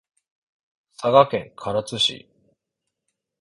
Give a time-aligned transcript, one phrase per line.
[0.97, 2.27] 佐賀県唐津市